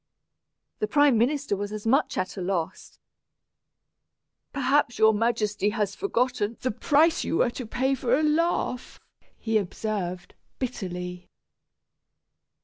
[0.79, 2.97] The prime minister was as much at a loss.
[4.51, 8.99] "Perhaps your Majesty has forgotten the price you were to pay for a laugh,"
[9.37, 11.29] he observed, bitterly.